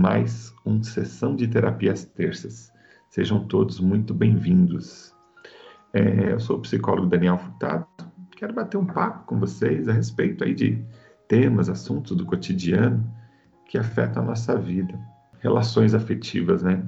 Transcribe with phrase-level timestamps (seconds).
[0.00, 2.72] mais uma sessão de terapia às terças.
[3.10, 5.14] Sejam todos muito bem-vindos.
[5.92, 7.86] É, eu sou o psicólogo Daniel Furtado.
[8.30, 10.82] Quero bater um papo com vocês a respeito aí de
[11.28, 13.06] temas, assuntos do cotidiano
[13.66, 14.98] que afetam a nossa vida.
[15.38, 16.82] Relações afetivas, né?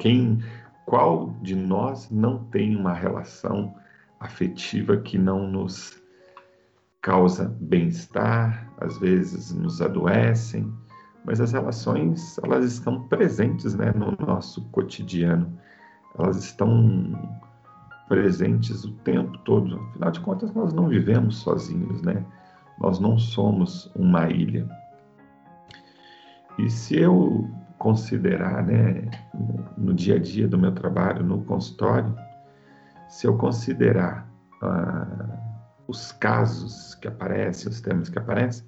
[0.00, 0.42] Quem,
[0.86, 3.72] qual de nós não tem uma relação
[4.18, 6.02] afetiva que não nos
[7.00, 10.74] causa bem-estar, às vezes nos adoecem,
[11.24, 15.58] mas as relações elas estão presentes né, no nosso cotidiano,
[16.18, 17.12] elas estão
[18.08, 19.80] presentes o tempo todo.
[19.90, 22.24] Afinal de contas, nós não vivemos sozinhos, né?
[22.78, 24.68] Nós não somos uma ilha.
[26.58, 29.10] E se eu considerar, né,
[29.76, 32.14] no dia a dia do meu trabalho no consultório,
[33.08, 34.28] se eu considerar
[34.62, 35.38] ah,
[35.86, 38.66] os casos que aparecem, os temas que aparecem,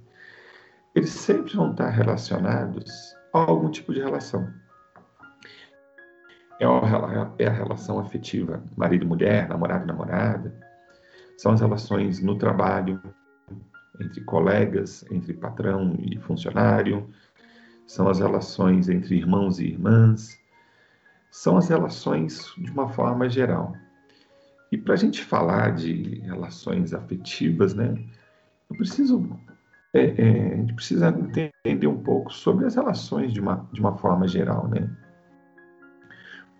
[0.96, 4.50] eles sempre vão estar relacionados a algum tipo de relação.
[6.58, 10.58] É a, é a relação afetiva, marido-mulher, namorado-namorada.
[11.36, 12.98] São as relações no trabalho,
[14.00, 17.06] entre colegas, entre patrão e funcionário.
[17.86, 20.40] São as relações entre irmãos e irmãs.
[21.30, 23.76] São as relações de uma forma geral.
[24.72, 28.02] E para a gente falar de relações afetivas, né,
[28.70, 29.38] eu preciso
[29.96, 33.96] é, é, a gente precisa entender um pouco sobre as relações de uma, de uma
[33.96, 34.88] forma geral, né?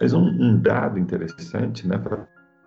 [0.01, 1.97] Mas um, um dado interessante, né,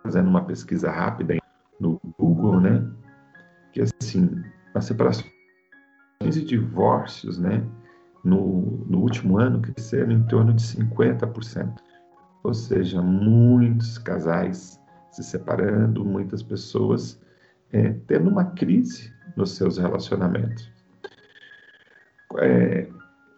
[0.04, 1.38] fazendo uma pesquisa rápida
[1.80, 2.84] no Google, né,
[3.72, 5.30] que assim, as separações
[6.24, 7.64] e divórcios, né,
[8.24, 11.80] no, no último ano cresceram em torno de 50%.
[12.44, 14.80] Ou seja, muitos casais
[15.12, 17.22] se separando, muitas pessoas
[17.72, 20.70] é, tendo uma crise nos seus relacionamentos.
[22.38, 22.88] É,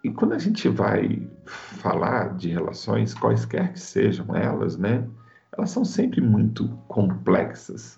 [0.03, 5.08] e quando a gente vai falar de relações, quaisquer que sejam elas, né,
[5.56, 7.98] elas são sempre muito complexas,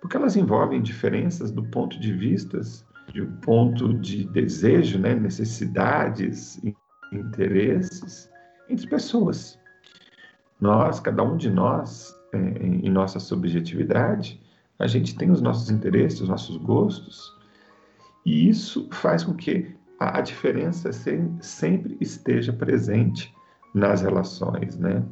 [0.00, 2.60] porque elas envolvem diferenças do ponto de vista,
[3.12, 6.60] de um ponto de desejo, né, necessidades,
[7.12, 8.30] interesses
[8.68, 9.58] entre pessoas.
[10.60, 14.43] Nós, cada um de nós, é, em nossa subjetividade,
[14.78, 17.32] a gente tem os nossos interesses, os nossos gostos,
[18.24, 20.90] e isso faz com que a, diferença
[21.40, 23.34] sempre esteja presente
[23.74, 25.04] nas relações, né?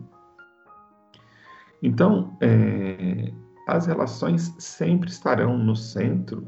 [1.83, 3.33] Então, é,
[3.67, 6.47] as relações sempre estarão no centro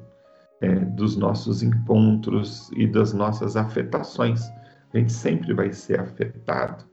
[0.61, 4.43] é, dos nossos encontros e das nossas afetações.
[4.93, 6.85] A gente sempre vai ser afetado.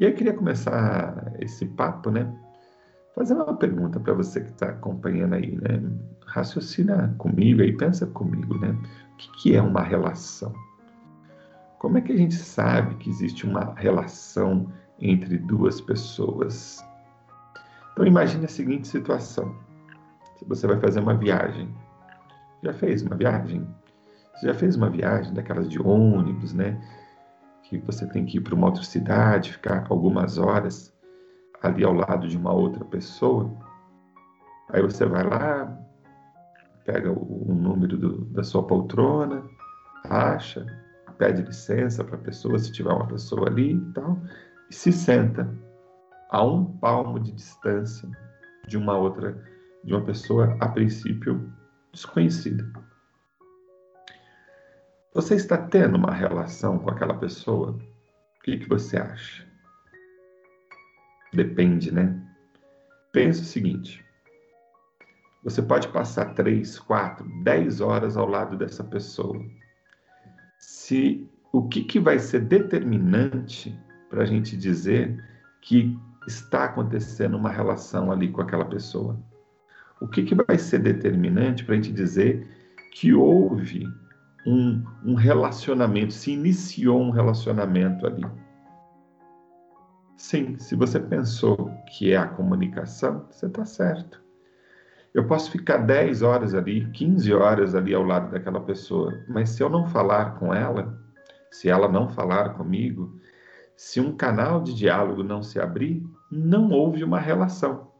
[0.00, 2.32] E eu queria começar esse papo, né?
[3.14, 5.82] Fazer uma pergunta para você que está acompanhando aí, né?
[6.26, 8.76] Raciocina comigo aí, pensa comigo, né?
[9.12, 10.52] O que, que, é uma relação?
[11.78, 16.84] Como é que a gente sabe que existe uma relação entre duas pessoas?
[17.92, 19.54] Então imagine a seguinte situação:
[20.38, 21.68] se você vai fazer uma viagem,
[22.62, 23.66] já fez uma viagem?
[24.34, 26.80] Você já fez uma viagem daquelas de ônibus, né?
[27.64, 30.92] Que você tem que ir para uma outra cidade, ficar algumas horas
[31.62, 33.50] ali ao lado de uma outra pessoa,
[34.70, 35.78] aí você vai lá,
[36.84, 39.42] pega o, número do, da sua poltrona,
[40.04, 40.66] acha,
[41.18, 44.18] pede licença para a pessoa, se tiver uma pessoa ali e tal,
[44.68, 45.48] e se senta
[46.30, 48.08] a um palmo de distância
[48.66, 49.40] de uma outra,
[49.84, 51.52] de uma pessoa a princípio
[51.92, 52.64] desconhecida.
[55.14, 57.72] Você está tendo uma relação com aquela pessoa?
[57.72, 59.51] O que, que você acha?
[61.32, 62.20] Depende, né?
[63.12, 64.04] Pensa o seguinte:
[65.42, 69.42] você pode passar três, quatro, dez horas ao lado dessa pessoa.
[70.58, 73.78] Se o que, que vai ser determinante
[74.08, 75.22] para a gente dizer
[75.60, 79.18] que está acontecendo uma relação ali com aquela pessoa?
[80.00, 82.46] O que, que vai ser determinante para a gente dizer
[82.92, 83.86] que houve
[84.46, 88.24] um, um relacionamento, se iniciou um relacionamento ali?
[90.22, 94.22] Sim, se você pensou que é a comunicação, você está certo.
[95.12, 99.64] Eu posso ficar 10 horas ali, 15 horas ali ao lado daquela pessoa, mas se
[99.64, 100.96] eu não falar com ela,
[101.50, 103.18] se ela não falar comigo,
[103.76, 107.90] se um canal de diálogo não se abrir, não houve uma relação.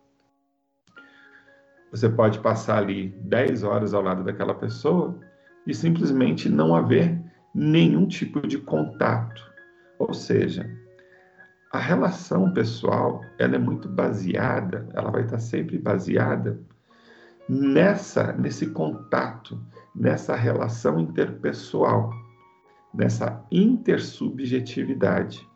[1.90, 5.18] Você pode passar ali 10 horas ao lado daquela pessoa
[5.66, 7.20] e simplesmente não haver
[7.52, 9.42] nenhum tipo de contato.
[9.98, 10.81] Ou seja,
[11.72, 16.60] a relação pessoal ela é muito baseada, ela vai estar sempre baseada
[17.48, 19.58] nessa nesse contato,
[19.94, 22.12] nessa relação interpessoal.
[22.94, 25.48] nessa intersubjetividade.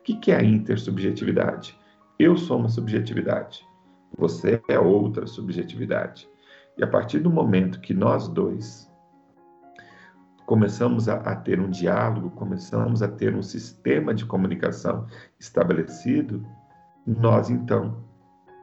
[0.00, 1.78] O que é a intersubjetividade?
[2.18, 3.62] Eu sou uma subjetividade,
[4.16, 6.26] você é outra subjetividade.
[6.78, 8.87] E a partir do momento que nós dois
[10.48, 15.06] começamos a, a, ter um diálogo, começamos a ter um sistema de comunicação
[15.38, 16.42] estabelecido,
[17.06, 18.02] nós então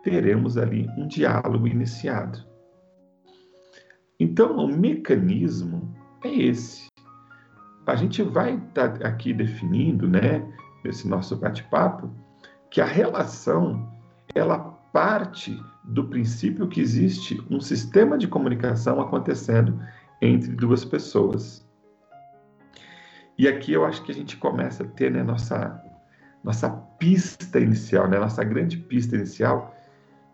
[0.04, 2.44] teremos ali um diálogo iniciado.
[4.20, 6.88] Então, o mecanismo é esse.
[7.86, 10.44] A gente vai estar tá aqui definindo, né,
[10.84, 12.10] nesse nosso bate-papo,
[12.72, 13.88] que a relação
[14.34, 14.58] ela
[14.92, 19.80] parte do princípio que existe um sistema de comunicação acontecendo
[20.20, 21.65] entre duas pessoas.
[23.38, 25.82] E aqui eu acho que a gente começa a ter né, nossa,
[26.44, 29.76] nossa pista inicial, né, nossa grande pista inicial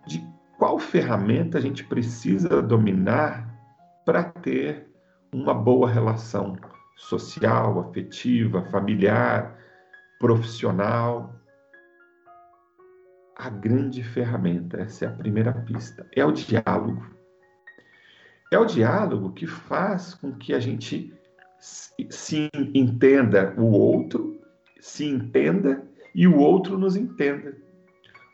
[0.06, 0.24] de
[0.58, 3.50] qual ferramenta a gente precisa dominar
[4.06, 4.88] para ter
[5.34, 6.56] uma boa relação
[6.96, 9.58] social, afetiva, familiar,
[10.20, 11.34] profissional.
[13.36, 17.04] A grande ferramenta, essa é a primeira pista, é o diálogo.
[18.52, 21.12] É o diálogo que faz com que a gente
[21.62, 24.42] se entenda o outro,
[24.80, 27.56] se entenda e o outro nos entenda.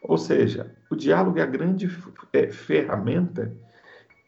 [0.02, 1.90] Ou seja, o diálogo é a grande
[2.32, 3.54] é, ferramenta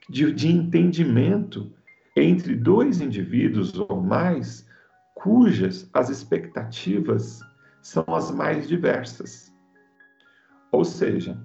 [0.10, 1.72] de, de entendimento
[2.16, 4.68] entre dois indivíduos ou mais
[5.16, 7.40] cujas as expectativas
[7.82, 9.54] são as mais diversas.
[10.72, 11.38] Ou seja,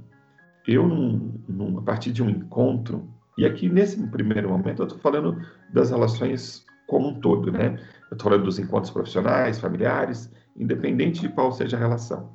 [0.66, 3.08] eu, num, num, a partir de um encontro,
[3.38, 5.40] e aqui nesse primeiro momento eu estou falando
[5.72, 7.78] das relações como um todo, né?
[8.10, 12.30] Eu estou falando dos encontros profissionais, familiares, independente de qual seja a relação.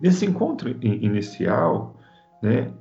[0.00, 1.98] Nesse encontro inicial,
[2.42, 2.72] né,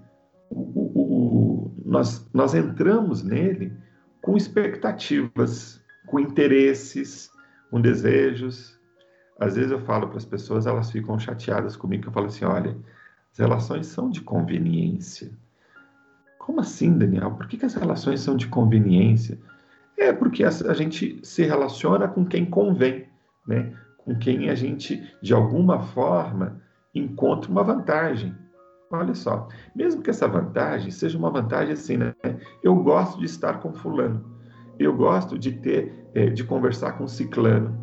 [0.50, 3.74] o, o, o, nós, nós entramos nele
[4.22, 7.32] com expectativas, com interesses,
[7.72, 8.80] com desejos.
[9.40, 12.78] Às vezes eu falo para as pessoas, elas ficam chateadas comigo, eu falo assim, olha,
[13.32, 15.32] as relações são de conveniência.
[16.40, 17.32] Como assim, Daniel?
[17.32, 19.38] Por que, que as relações são de conveniência?
[19.98, 23.08] É porque a, gente se relaciona com quem convém,
[23.48, 23.74] né?
[23.98, 26.62] com quem a gente, de alguma forma,
[26.94, 28.34] encontra uma vantagem.
[28.92, 32.14] Olha só, mesmo que essa vantagem seja uma vantagem assim, né?
[32.64, 34.24] Eu gosto de estar com fulano,
[34.80, 37.78] eu gosto de ter, é, de conversar com ciclano.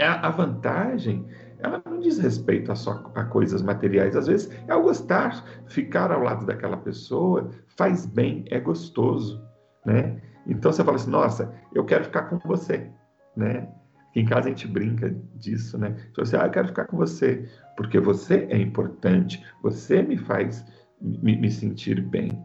[0.00, 1.24] A, a vantagem,
[1.60, 4.16] ela não diz respeito a só a coisas materiais.
[4.16, 9.40] Às vezes é o gostar, ficar ao lado daquela pessoa faz bem, é gostoso,
[9.86, 10.20] né?
[10.48, 12.90] Então você fala assim, nossa, eu quero ficar com você,
[13.36, 13.68] né?
[14.16, 15.94] Em casa a gente brinca disso, né?
[16.10, 20.64] Então, você, ah, eu quero ficar com você, porque você é importante, você me faz
[21.00, 22.42] me, me sentir bem.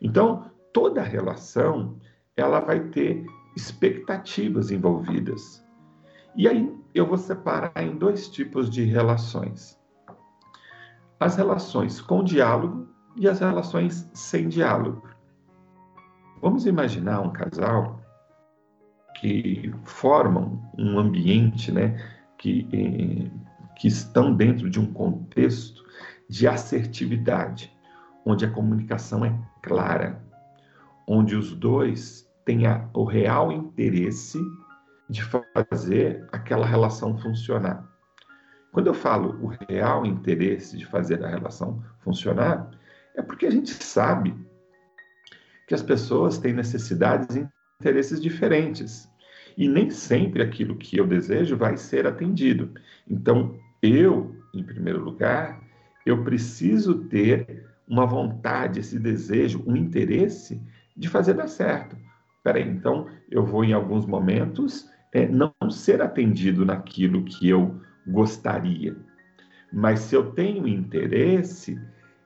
[0.00, 1.98] Então, toda relação,
[2.36, 3.24] ela vai ter
[3.56, 5.64] expectativas envolvidas.
[6.36, 9.78] E aí eu vou separar em dois tipos de relações.
[11.18, 12.86] As relações com diálogo
[13.16, 15.02] e as relações sem diálogo.
[16.40, 18.00] Vamos imaginar um casal
[19.20, 21.98] que formam um ambiente, né,
[22.36, 23.30] que, eh,
[23.76, 25.84] que estão dentro de um contexto
[26.28, 27.74] de assertividade,
[28.24, 30.22] onde a comunicação é clara,
[31.06, 34.38] onde os dois têm a, o real interesse
[35.08, 37.88] de fazer aquela relação funcionar.
[38.72, 42.70] Quando eu falo o real interesse de fazer a relação funcionar,
[43.14, 44.45] é porque a gente sabe
[45.66, 47.36] que as pessoas têm necessidades
[47.80, 49.10] interesses diferentes.
[49.56, 52.70] E nem sempre aquilo que eu desejo vai ser atendido.
[53.08, 55.60] Então, eu, em primeiro lugar,
[56.04, 60.60] eu preciso ter uma vontade, esse desejo, um interesse
[60.96, 61.96] de fazer dar certo.
[62.42, 68.96] Peraí, então eu vou em alguns momentos é, não ser atendido naquilo que eu gostaria.
[69.72, 71.80] Mas se eu tenho interesse,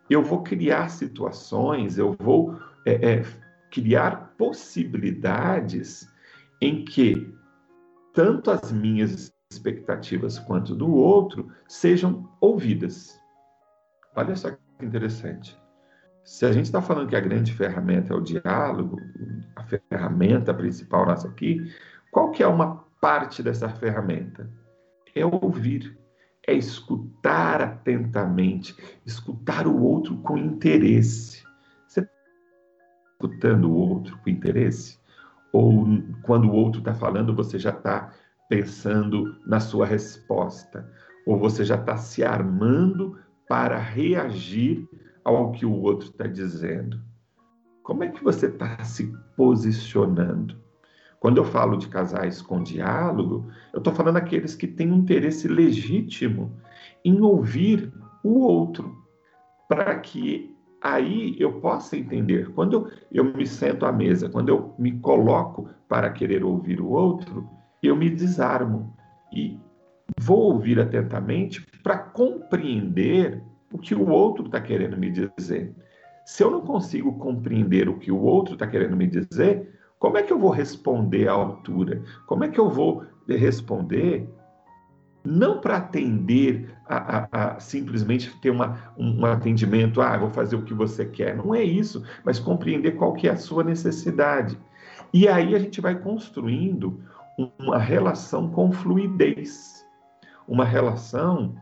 [0.09, 3.25] eu vou criar situações, eu vou é, é,
[3.71, 6.09] criar possibilidades
[6.61, 7.33] em que
[8.13, 13.19] tanto as minhas expectativas quanto do outro sejam ouvidas.
[14.15, 15.59] Olha só que interessante.
[16.25, 19.01] Se a gente está falando que a grande ferramenta é o diálogo,
[19.57, 21.73] a ferramenta principal nossa aqui,
[22.11, 24.49] qual que é uma parte dessa ferramenta?
[25.15, 25.97] É ouvir,
[26.47, 31.40] é escutar atentamente, escutar o outro com interesse
[33.21, 34.99] escutando o outro com interesse?
[35.53, 35.85] Ou
[36.23, 38.13] quando o outro está falando, você já está
[38.49, 40.91] pensando na sua resposta?
[41.27, 44.89] Ou você já está se armando para reagir
[45.23, 47.01] ao que o outro está dizendo?
[47.83, 50.59] Como é que você está se posicionando?
[51.19, 55.47] Quando eu falo de casais com diálogo, eu estou falando aqueles que têm um interesse
[55.47, 56.57] legítimo
[57.05, 57.93] em ouvir
[58.25, 58.97] o outro,
[59.69, 62.51] para que aí eu possa entender.
[62.53, 67.49] Quando eu me sento à mesa, quando eu me coloco para querer ouvir o outro,
[67.83, 68.95] eu me desarmo
[69.33, 69.59] e
[70.19, 75.75] vou ouvir atentamente para compreender o que o outro está querendo me dizer.
[76.25, 80.23] Se eu não consigo compreender o que o outro está querendo me dizer, como é
[80.23, 82.03] que eu vou responder à altura?
[82.27, 84.29] Como é que eu vou responder
[85.25, 90.63] não para atender a, a, a, simplesmente ter uma, um atendimento, ah, vou fazer o
[90.63, 91.37] que você quer.
[91.37, 94.59] Não é isso, mas compreender qual que é a sua necessidade.
[95.13, 97.01] E aí a gente vai construindo
[97.57, 99.87] uma relação com fluidez,
[100.49, 101.55] uma relação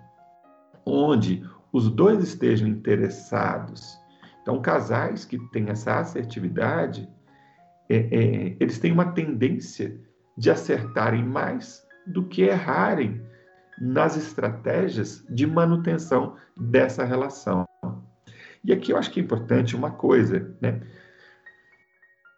[0.85, 3.99] onde os dois estejam interessados.
[4.41, 7.07] Então, casais que têm essa assertividade,
[7.87, 10.01] é, é, eles têm uma tendência
[10.39, 13.21] de acertarem mais do que errarem
[13.81, 17.67] nas estratégias de manutenção dessa relação.
[18.65, 20.81] E aqui eu acho que é importante uma coisa, né?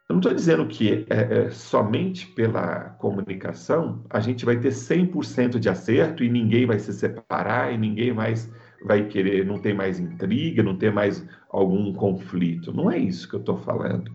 [0.08, 5.58] Eu não estou dizendo que é, é, somente pela comunicação a gente vai ter 100%
[5.58, 8.52] de acerto e ninguém vai se separar e ninguém mais
[8.84, 12.72] vai querer, não tem mais intriga, não tem mais algum conflito.
[12.72, 14.10] Não é isso que eu estou falando.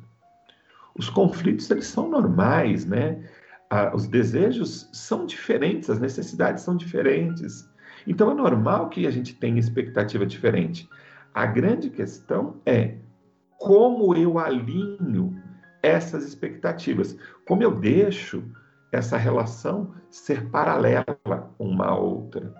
[0.97, 3.29] Os conflitos, eles são normais, né?
[3.75, 7.69] Ah, os desejos são diferentes, as necessidades são diferentes.
[8.07, 10.87] Então é normal que a gente tenha expectativa diferente.
[11.33, 12.95] A grande questão é
[13.57, 15.37] como eu alinho
[15.83, 17.17] essas expectativas.
[17.45, 18.49] Como eu deixo
[18.93, 21.05] essa relação ser paralela
[21.59, 22.53] uma à outra.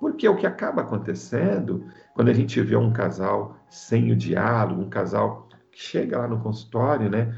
[0.00, 4.90] Porque o que acaba acontecendo quando a gente vê um casal sem o diálogo, um
[4.90, 7.32] casal que chega lá no consultório, né?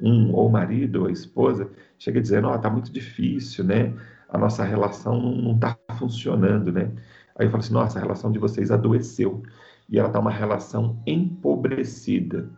[0.00, 3.94] Um ou o marido ou a esposa chega dizendo, ó, oh, tá muito difícil, né?
[4.28, 6.90] A nossa relação não, está funcionando, né?
[7.36, 9.42] Aí eu falo assim, nossa, a relação de vocês adoeceu
[9.88, 12.48] e ela está uma relação empobrecida.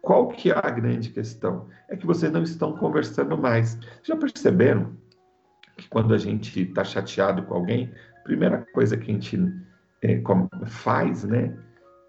[0.00, 1.68] Qual que é a grande questão?
[1.88, 3.78] É que vocês não estão conversando mais.
[4.02, 4.96] Já perceberam
[5.76, 9.38] que quando a gente está chateado com alguém, a primeira coisa que a gente
[10.02, 10.20] é,
[10.66, 11.56] faz, né,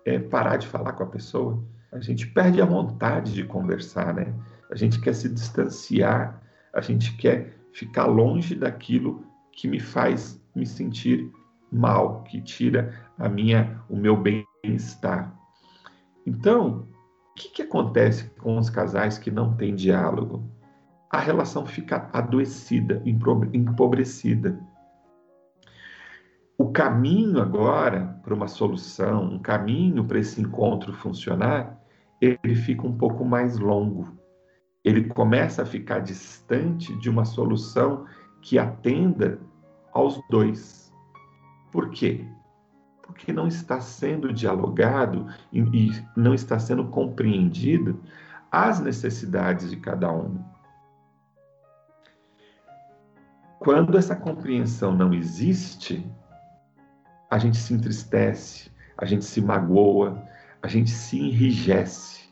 [0.06, 1.64] é parar de falar com a pessoa.
[1.94, 4.34] A gente perde a vontade de conversar, né?
[4.72, 6.42] A gente quer se distanciar,
[6.74, 11.32] a gente quer ficar longe daquilo que me faz me sentir
[11.72, 15.32] mal, que tira a minha, o meu bem-estar.
[16.26, 16.88] Então,
[17.32, 20.44] o que, que acontece com os casais que não têm diálogo?
[21.12, 24.60] A relação fica adoecida, empobrecida.
[26.58, 31.83] O caminho agora para uma solução, um caminho para esse encontro funcionar,
[32.24, 34.08] ele fica um pouco mais longo.
[34.84, 38.06] Ele começa a ficar distante de uma solução
[38.42, 39.40] que atenda
[39.94, 40.92] aos dois.
[41.72, 42.28] Por quê?
[43.14, 48.02] porque não está sendo dialogado e, não está sendo compreendido
[48.52, 50.44] as necessidades de cada um.
[53.60, 56.10] Quando essa compreensão não existe,
[57.30, 60.22] a gente se entristece, a gente se magoa,
[60.64, 62.24] a gente se enrijece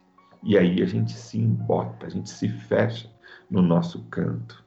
[0.42, 3.12] e aí a gente se embota, a gente se fecha
[3.50, 4.64] no nosso canto.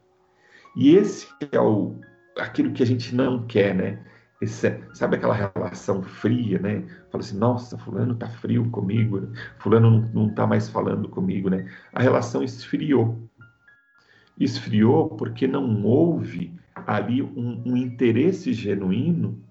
[0.77, 1.97] E esse é o
[2.39, 3.99] aquilo que a gente não quer, né?
[4.41, 6.85] Esse, sabe aquela relação fria, né?
[7.11, 11.67] Fala assim, nossa, fulano tá frio comigo, fulano não, não tá mais falando comigo, né?
[11.93, 13.19] A relação esfriou.
[14.39, 19.43] Esfriou porque não houve ali um, um interesse genuíno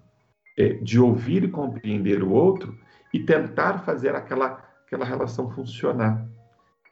[0.56, 2.83] é, de ouvir e compreender o outro
[3.14, 6.26] e tentar fazer aquela, aquela relação funcionar.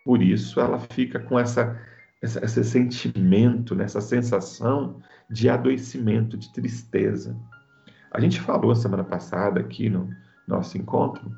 [0.04, 1.76] Por isso ela fica com essa,
[2.22, 3.88] essa esse sentimento, né?
[3.88, 7.36] sensação de adoecimento, de tristeza.
[8.12, 10.08] A gente falou semana passada aqui no
[10.46, 11.28] nosso encontro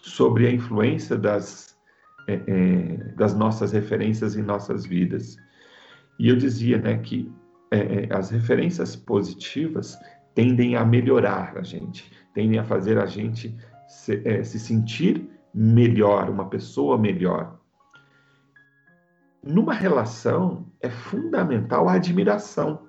[0.00, 1.76] sobre a influência das,
[2.26, 5.36] é, é, das nossas referências em nossas vidas.
[6.18, 7.30] E eu dizia né, que
[7.70, 9.98] é, é as referências positivas
[10.36, 13.56] tendem a melhorar a gente, tendem a fazer a gente
[13.88, 17.58] se, é, se sentir melhor, uma pessoa melhor.
[19.42, 22.86] Numa relação, é fundamental a admiração.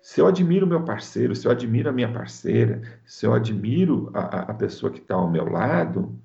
[0.00, 4.42] Se eu admiro meu parceiro, se eu admiro a minha parceira, se eu admiro a,
[4.42, 6.16] a pessoa que está ao meu lado,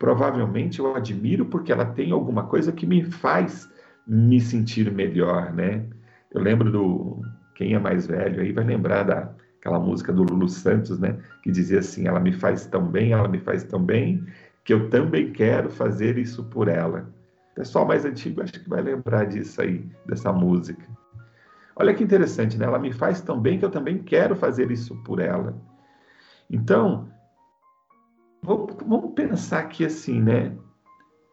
[0.00, 3.70] provavelmente eu admiro porque ela tem alguma coisa que me faz
[4.04, 5.88] me sentir melhor, né?
[6.32, 7.22] Eu lembro do
[7.54, 9.32] quem é mais velho aí vai lembrar da
[9.62, 11.16] aquela música do Lulu Santos, né?
[11.42, 14.26] Que dizia assim: ela me faz tão bem, ela me faz tão bem
[14.64, 17.08] que eu também quero fazer isso por ela.
[17.54, 20.84] pessoal mais antigo acho que vai lembrar disso aí, dessa música.
[21.76, 22.66] Olha que interessante, né?
[22.66, 25.56] Ela me faz tão bem que eu também quero fazer isso por ela.
[26.50, 27.08] Então,
[28.42, 30.54] vamos pensar aqui assim, né?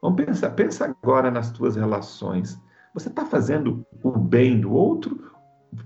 [0.01, 2.59] Vamos pensar, pensa agora nas tuas relações.
[2.93, 5.29] Você está fazendo o bem do outro,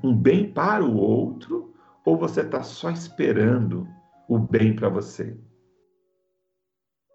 [0.04, 1.74] um bem para o outro,
[2.06, 3.88] ou você está só esperando
[4.28, 5.38] o bem para você?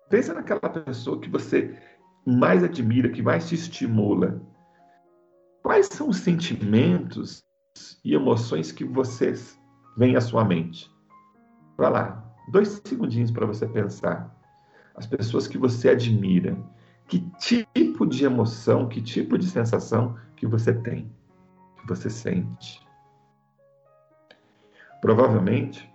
[0.09, 1.79] Pensa naquela pessoa que você
[2.27, 4.41] mais admira, que mais te estimula.
[5.63, 7.43] Quais são os sentimentos
[8.05, 9.59] e emoções que vocês
[9.97, 10.91] vêm à sua mente?
[11.77, 14.35] Vai lá, dois segundinhos para você pensar.
[14.95, 16.59] As pessoas que você admira,
[17.07, 21.11] que tipo de emoção, que tipo de sensação que você tem,
[21.88, 22.87] você sente.
[25.00, 25.88] Provavelmente,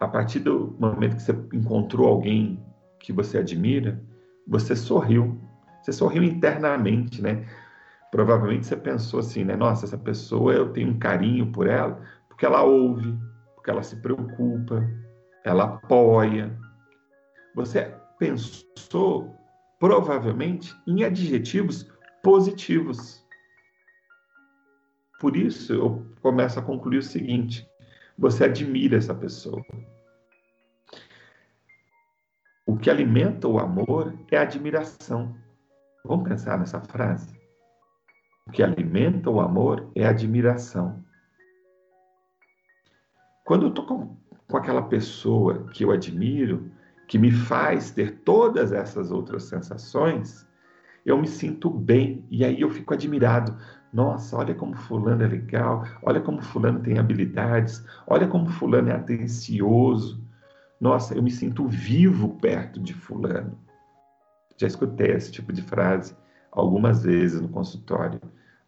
[0.00, 2.64] a partir do momento que você encontrou alguém
[3.00, 4.00] que você admira,
[4.46, 5.38] você sorriu.
[5.82, 7.46] Você sorriu internamente, né?
[8.10, 9.56] Provavelmente você pensou assim, né?
[9.56, 13.16] Nossa, essa pessoa eu tenho um carinho por ela, porque ela ouve,
[13.54, 14.84] porque ela se preocupa,
[15.44, 16.56] ela apoia.
[17.54, 19.34] Você pensou
[19.78, 21.90] provavelmente em adjetivos
[22.22, 23.24] positivos.
[25.20, 27.68] Por isso eu começo a concluir o seguinte:
[28.18, 29.62] você admira essa pessoa.
[32.66, 35.36] O que alimenta o amor é a admiração.
[36.04, 37.38] Vamos pensar nessa frase?
[38.46, 41.04] O que alimenta o amor é a admiração.
[43.44, 44.16] Quando eu estou com,
[44.48, 46.72] com aquela pessoa que eu admiro,
[47.06, 50.48] que me faz ter todas essas outras sensações,
[51.04, 53.56] eu me sinto bem e aí eu fico admirado.
[53.92, 58.94] Nossa, olha como fulano é legal, olha como fulano tem habilidades, olha como fulano é
[58.94, 60.20] atencioso,
[60.80, 63.58] nossa, eu me sinto vivo perto de Fulano.
[64.56, 66.16] Já escutei esse tipo de frase
[66.50, 68.18] algumas vezes no consultório.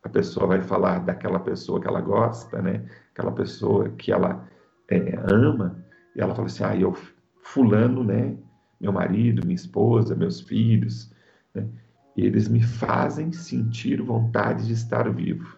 [0.03, 2.85] A pessoa vai falar daquela pessoa que ela gosta, né?
[3.13, 4.47] Aquela pessoa que ela
[4.91, 5.83] é, ama,
[6.15, 6.95] e ela fala assim: ah, eu,
[7.43, 8.37] Fulano, né?
[8.79, 11.11] Meu marido, minha esposa, meus filhos,
[11.55, 11.67] né?
[12.17, 15.57] Eles me fazem sentir vontade de estar vivo.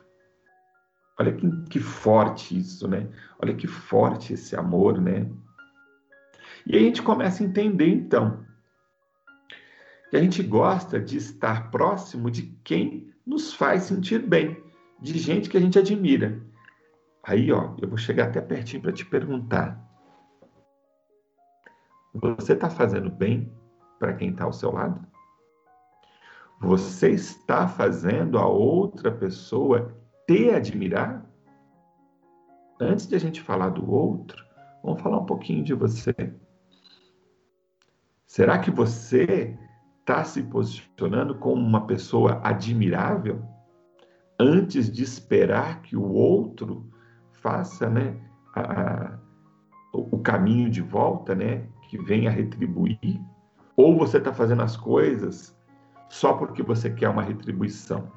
[1.18, 3.08] Olha que, que forte isso, né?
[3.40, 5.28] Olha que forte esse amor, né?
[6.66, 8.44] E a gente começa a entender, então,
[10.10, 14.62] que a gente gosta de estar próximo de quem nos faz sentir bem,
[15.00, 16.40] de gente que a gente admira.
[17.22, 19.82] Aí, ó, eu vou chegar até pertinho para te perguntar:
[22.12, 23.52] você está fazendo bem
[23.98, 25.13] para quem está ao seu lado?
[26.60, 29.94] Você está fazendo a outra pessoa
[30.26, 31.24] te admirar?
[32.80, 34.42] Antes de a gente falar do outro,
[34.82, 36.14] vamos falar um pouquinho de você.
[38.26, 39.56] Será que você
[40.00, 43.42] está se posicionando como uma pessoa admirável
[44.38, 46.90] antes de esperar que o outro
[47.30, 48.20] faça né,
[48.54, 49.18] a, a,
[49.92, 53.20] o caminho de volta, né, que venha retribuir?
[53.76, 55.56] Ou você está fazendo as coisas
[56.08, 58.10] só porque você quer uma retribuição?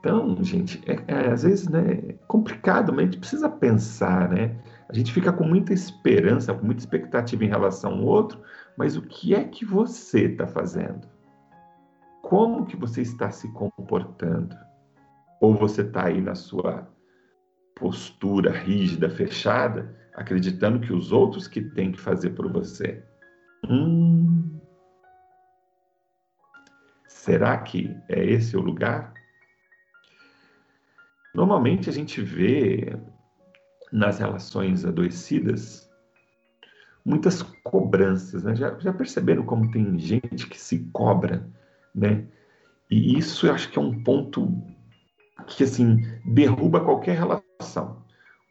[0.00, 4.56] Então, gente, é, é, às vezes né, é complicado, mas a gente precisa pensar, né?
[4.88, 8.40] A gente fica com muita esperança, com muita expectativa em relação ao outro,
[8.76, 11.06] mas o que é que você está fazendo?
[12.22, 14.56] Como que você está se comportando?
[15.40, 16.88] Ou você está aí na sua
[17.74, 23.02] postura rígida, fechada, acreditando que os outros que têm que fazer por você?
[23.68, 24.37] Hum,
[27.18, 29.12] será que é esse o lugar?
[31.34, 32.96] Normalmente a gente vê
[33.92, 35.90] nas relações adoecidas
[37.04, 38.54] muitas cobranças, né?
[38.54, 41.48] Já, já perceberam como tem gente que se cobra,
[41.92, 42.24] né?
[42.88, 44.62] E isso eu acho que é um ponto
[45.46, 48.04] que assim derruba qualquer relação.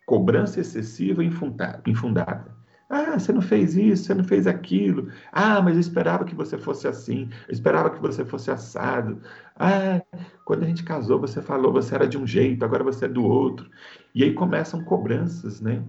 [0.06, 2.57] Cobrança excessiva e infundada.
[2.90, 5.10] Ah, você não fez isso, você não fez aquilo.
[5.32, 9.22] Ah, mas eu esperava que você fosse assim, eu esperava que você fosse assado.
[9.56, 10.02] Ah,
[10.46, 13.24] quando a gente casou, você falou, você era de um jeito, agora você é do
[13.26, 13.70] outro.
[14.16, 15.84] E aí começam cobranças, né?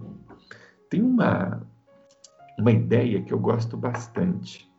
[0.89, 1.61] Tem uma,
[2.57, 4.69] uma ideia que eu gosto bastante.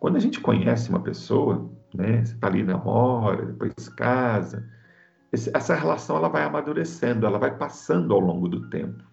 [0.00, 2.24] Quando a gente conhece uma pessoa, né?
[2.24, 4.68] Você está ali namora, depois casa,
[5.32, 9.09] essa relação ela vai amadurecendo, ela vai passando ao longo do tempo.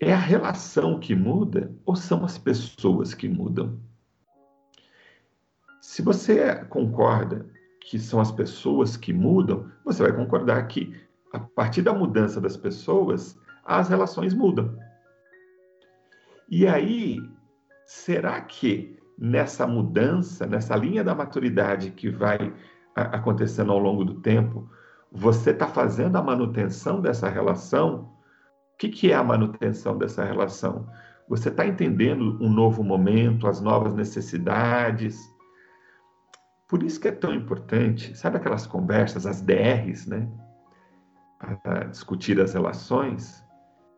[0.00, 3.80] É a relação que muda ou são as pessoas que mudam?
[5.80, 7.46] Se você concorda
[7.80, 10.94] que são as pessoas que mudam, você vai concordar que
[11.32, 14.76] a partir da mudança das pessoas, as relações mudam.
[16.48, 17.18] E aí,
[17.84, 22.54] será que nessa mudança, nessa linha da maturidade que vai
[22.94, 24.70] acontecendo ao longo do tempo,
[25.10, 28.17] você está fazendo a manutenção dessa relação?
[28.78, 30.88] O que, que é a manutenção dessa relação?
[31.28, 35.18] Você está entendendo um novo momento, as novas necessidades?
[36.68, 40.28] Por isso que é tão importante, sabe aquelas conversas, as DRs, né?
[41.60, 43.44] Para discutir as relações?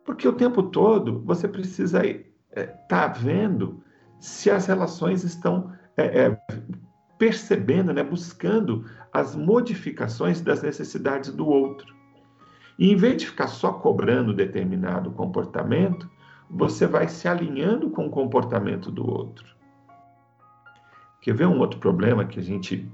[0.03, 3.83] Porque o tempo todo você precisa estar é, tá vendo
[4.19, 6.41] se as relações estão é, é,
[7.19, 12.00] percebendo, né, buscando as modificações das necessidades do outro.
[12.81, 16.09] E em vez de ficar só cobrando determinado comportamento,
[16.49, 19.55] você vai se alinhando com o comportamento do outro.
[21.21, 22.91] Quer ver um outro problema que a gente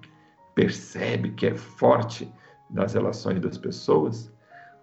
[0.54, 2.30] percebe que é forte
[2.70, 4.30] nas relações das pessoas?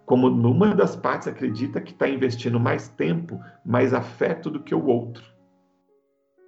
[0.07, 4.87] Como numa das partes acredita que está investindo mais tempo, mais afeto do que o
[4.87, 5.23] outro.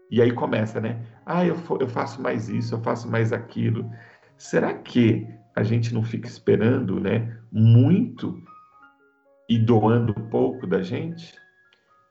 [0.10, 1.06] E aí começa, né?
[1.24, 3.88] Ah, eu, eu faço mais isso, eu faço mais aquilo.
[4.36, 8.42] Será que a gente não fica esperando, né, muito
[9.50, 11.36] e doando pouco da gente?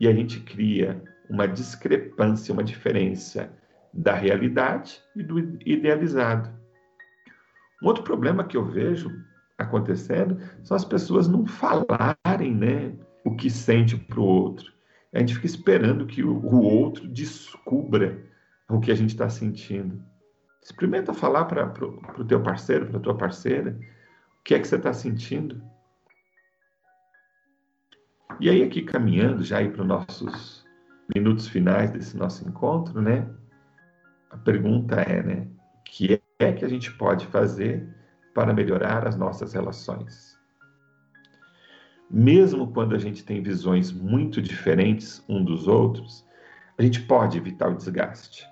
[0.01, 3.51] E a gente cria uma discrepância, uma diferença
[3.93, 6.51] da realidade e do idealizado.
[7.83, 9.11] Um outro problema que eu vejo
[9.57, 12.93] acontecendo são as pessoas não falarem, né,
[13.25, 14.77] o que sente para o outro
[15.17, 18.23] a gente fica esperando que o, outro descubra
[18.69, 20.03] o que a gente está sentindo.
[20.67, 21.73] Experimenta falar para
[22.19, 23.79] o teu parceiro, para a tua parceira,
[24.41, 25.63] o que é que você está sentindo.
[28.41, 30.67] E aí, aqui caminhando, já para os nossos
[31.15, 33.31] minutos finais desse nosso encontro, né?
[34.29, 35.49] A pergunta é, né?
[35.77, 37.89] O que é que a gente pode fazer
[38.35, 40.37] para melhorar as nossas relações?
[42.11, 46.25] mesmo quando a gente tem visões muito diferentes um dos outros,
[46.79, 48.47] a gente pode evitar o desgaste.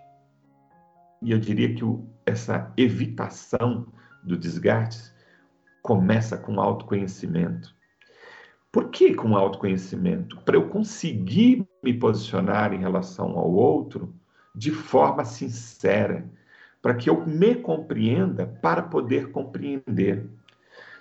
[1.24, 3.87] E eu diria que o, essa evitação
[4.22, 5.10] do desgaste
[5.82, 7.74] começa com autoconhecimento.
[8.70, 10.37] Por que com autoconhecimento?
[10.42, 14.14] Para eu conseguir me posicionar em relação ao outro
[14.54, 16.30] de forma sincera,
[16.82, 20.28] para que eu me compreenda para poder compreender.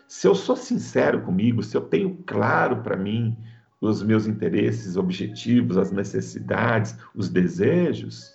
[0.07, 3.38] Se eu sou sincero comigo, se eu tenho claro para mim
[3.81, 8.33] os meus interesses, objetivos, as necessidades, os desejos,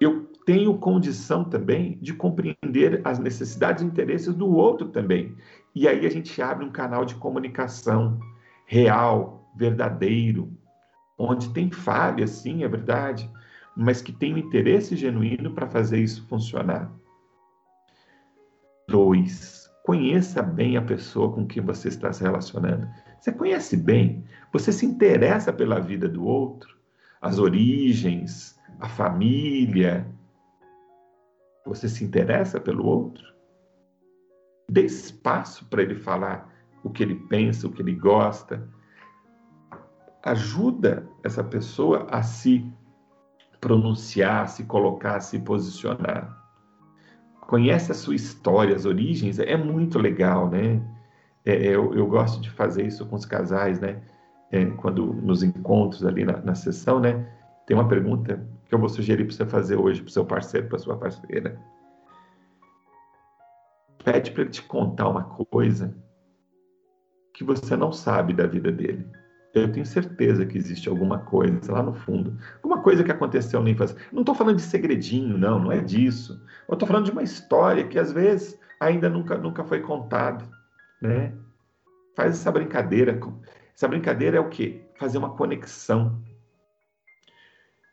[0.00, 5.36] eu tenho condição também de compreender as necessidades e interesses do outro também.
[5.72, 8.18] E aí a gente abre um canal de comunicação
[8.66, 10.52] real, verdadeiro,
[11.16, 13.30] onde tem falha, sim, é verdade,
[13.76, 16.90] mas que tem um interesse genuíno para fazer isso funcionar.
[18.88, 22.88] Dois, Conheça bem a pessoa com quem você está se relacionando.
[23.18, 24.24] Você conhece bem?
[24.52, 26.76] Você se interessa pela vida do outro?
[27.20, 30.06] As origens, a família?
[31.70, 33.24] Você se interessa pelo outro?
[34.70, 36.52] Dê espaço para ele falar
[36.84, 38.68] o que ele pensa, o que ele gosta.
[40.22, 42.70] Ajuda essa pessoa a se
[43.60, 46.40] pronunciar, a se colocar, a se posicionar
[47.50, 50.80] conhece a sua história, as origens, é muito legal, né?
[51.44, 54.00] É, eu, eu, gosto de fazer isso com os casais, né?
[54.52, 57.26] É, quando nos encontros ali na, na sessão, né?
[57.66, 60.78] Tem uma pergunta que eu vou sugerir para você fazer hoje para seu parceiro, para
[60.78, 61.60] sua parceira.
[64.02, 65.94] Pede para ele te contar uma coisa
[67.34, 69.06] que você não sabe da vida dele
[69.52, 73.70] eu tenho certeza que existe alguma coisa lá no fundo, alguma coisa que aconteceu na
[73.70, 73.96] infância.
[74.12, 76.40] Não estou falando de segredinho, não, não é disso.
[76.68, 80.44] Eu estou falando de uma história que às vezes ainda nunca, nunca foi contada,
[81.02, 81.32] né?
[82.16, 83.18] Faz essa brincadeira.
[83.74, 84.82] Essa brincadeira é o quê?
[84.96, 86.22] Fazer uma conexão.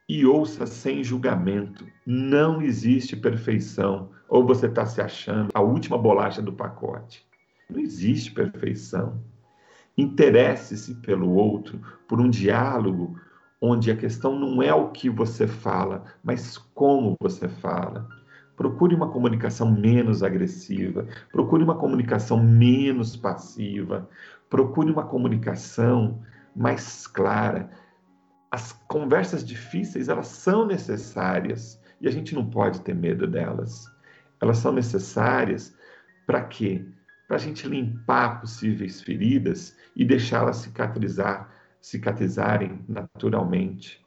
[0.07, 1.85] E ouça sem julgamento.
[2.05, 4.09] Não existe perfeição.
[4.29, 7.25] Ou você está se achando a última bolacha do pacote.
[7.69, 9.21] Não existe perfeição.
[9.97, 13.19] Interesse-se pelo outro, por um diálogo
[13.61, 18.07] onde a questão não é o que você fala, mas como você fala.
[18.55, 24.09] Procure uma comunicação menos agressiva, procure uma comunicação menos passiva,
[24.49, 26.21] procure uma comunicação
[26.55, 27.69] mais clara.
[28.57, 33.85] As conversas difíceis, elas são necessárias e a gente não pode ter medo delas.
[34.41, 35.77] Elas são necessárias
[36.25, 36.83] para quê?
[37.27, 41.49] para a gente limpar possíveis feridas e deixá-las cicatrizar,
[41.81, 44.01] cicatrizarem naturalmente.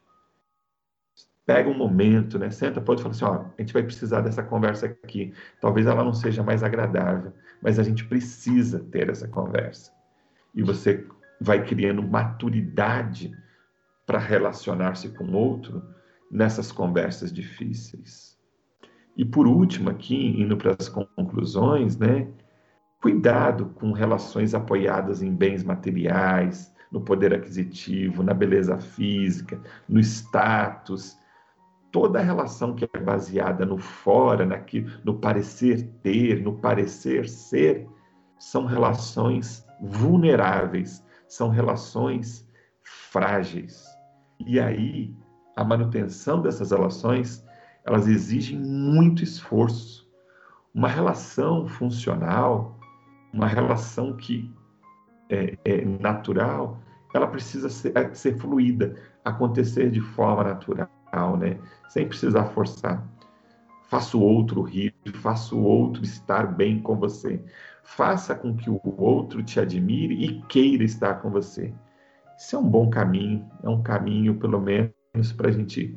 [1.45, 2.49] Pega um momento, né?
[2.49, 5.33] Senta, pode falar assim, ó, a gente vai precisar dessa conversa aqui.
[5.59, 9.91] Talvez ela não seja mais agradável, mas a gente precisa ter essa conversa.
[10.55, 11.05] E você
[11.39, 13.37] vai criando maturidade
[14.11, 15.81] para relacionar-se com outro
[16.29, 18.37] nessas conversas difíceis.
[19.15, 22.27] E por último, aqui, indo para as conclusões, né?
[23.01, 31.17] Cuidado com relações apoiadas em bens materiais, no poder aquisitivo, na beleza física, no status.
[31.89, 37.87] Toda relação que é baseada no fora, naquilo, no parecer ter, no parecer ser,
[38.37, 42.45] são relações vulneráveis, são relações
[42.83, 43.90] frágeis.
[44.47, 45.15] E aí,
[45.55, 47.45] a manutenção dessas relações,
[47.85, 50.09] elas exigem muito esforço.
[50.73, 52.79] Uma relação funcional,
[53.33, 54.53] uma relação que
[55.29, 56.79] é, é natural,
[57.13, 61.59] ela precisa ser, é, ser fluida, acontecer de forma natural, né?
[61.89, 63.05] Sem precisar forçar.
[63.89, 67.43] Faça o outro rir, faça o outro estar bem com você.
[67.83, 71.73] Faça com que o outro te admire e queira estar com você.
[72.41, 75.95] Isso é um bom caminho, é um caminho, pelo menos, para a gente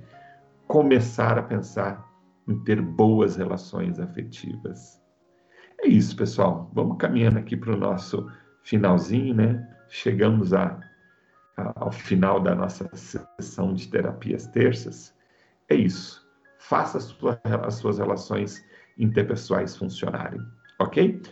[0.68, 2.06] começar a pensar
[2.46, 5.00] em ter boas relações afetivas.
[5.80, 6.70] É isso, pessoal.
[6.74, 8.30] Vamos caminhando aqui para o nosso
[8.62, 9.66] finalzinho, né?
[9.88, 10.78] Chegamos a,
[11.56, 15.14] a, ao final da nossa sessão de terapias terças.
[15.70, 16.28] É isso.
[16.58, 18.62] Faça as, sua, as suas relações
[18.98, 20.42] interpessoais funcionarem,
[20.78, 21.22] ok?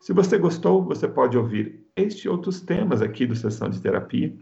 [0.00, 4.34] Se você gostou, você pode ouvir este e outros temas aqui do Sessão de Terapia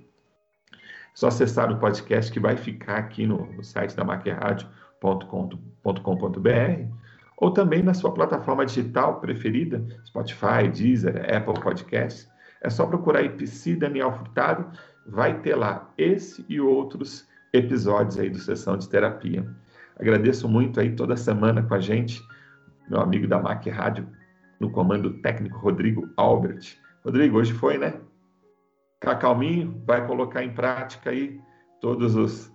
[1.15, 7.01] só acessar o podcast que vai ficar aqui no, no site da maqueradio.com.br
[7.37, 12.29] ou também na sua plataforma digital preferida, Spotify, Deezer, Apple Podcasts.
[12.63, 14.67] É só procurar IPC Daniel Furtado,
[15.07, 19.47] vai ter lá esse e outros episódios aí do Sessão de Terapia.
[19.99, 22.23] Agradeço muito aí toda semana com a gente,
[22.89, 24.07] meu amigo da Mac Rádio,
[24.59, 26.77] no comando técnico Rodrigo Albert.
[27.03, 27.95] Rodrigo, hoje foi, né?
[29.01, 31.41] Ficar calminho, vai colocar em prática aí
[31.81, 32.53] todos os.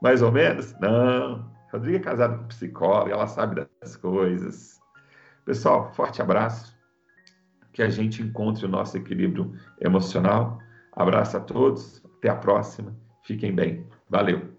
[0.00, 0.72] Mais ou menos?
[0.80, 1.50] Não.
[1.72, 4.80] Rodrigo é casado com psicóloga, ela sabe das coisas.
[5.44, 6.78] Pessoal, forte abraço.
[7.72, 10.58] Que a gente encontre o nosso equilíbrio emocional.
[10.92, 12.02] Abraço a todos.
[12.18, 12.96] Até a próxima.
[13.22, 13.86] Fiquem bem.
[14.08, 14.49] Valeu.